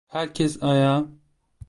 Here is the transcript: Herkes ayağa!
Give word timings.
Herkes 0.07 0.63
ayağa! 0.63 1.05